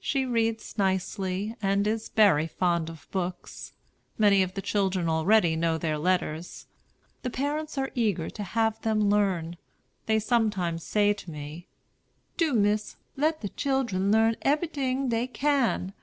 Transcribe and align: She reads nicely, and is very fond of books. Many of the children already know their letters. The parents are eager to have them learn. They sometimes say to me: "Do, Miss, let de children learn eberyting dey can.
She 0.00 0.24
reads 0.24 0.78
nicely, 0.78 1.54
and 1.60 1.86
is 1.86 2.08
very 2.08 2.46
fond 2.46 2.88
of 2.88 3.06
books. 3.10 3.74
Many 4.16 4.42
of 4.42 4.54
the 4.54 4.62
children 4.62 5.06
already 5.06 5.54
know 5.54 5.76
their 5.76 5.98
letters. 5.98 6.66
The 7.20 7.28
parents 7.28 7.76
are 7.76 7.90
eager 7.94 8.30
to 8.30 8.42
have 8.42 8.80
them 8.80 9.10
learn. 9.10 9.58
They 10.06 10.18
sometimes 10.18 10.82
say 10.82 11.12
to 11.12 11.30
me: 11.30 11.66
"Do, 12.38 12.54
Miss, 12.54 12.96
let 13.18 13.42
de 13.42 13.48
children 13.50 14.10
learn 14.10 14.36
eberyting 14.40 15.10
dey 15.10 15.26
can. 15.26 15.92